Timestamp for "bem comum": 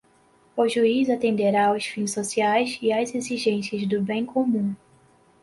4.01-4.75